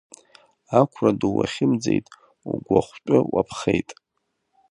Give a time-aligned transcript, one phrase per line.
[0.79, 2.05] Ақәра ду уахьымӡеит,
[2.51, 3.89] угәахәтәы уаԥхеит.